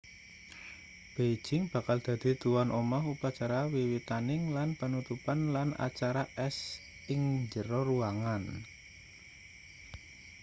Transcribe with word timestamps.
beijing 1.15 1.63
bakal 1.73 1.97
dadi 2.07 2.29
tuwan 2.41 2.69
omah 2.81 3.03
upacara 3.13 3.59
wiwitaning 3.73 4.41
lan 4.55 4.69
panutupan 4.79 5.39
lan 5.55 5.69
acara 5.87 6.23
es 6.47 6.57
ing 7.13 7.21
njero 7.41 7.79
ruangan 7.89 8.43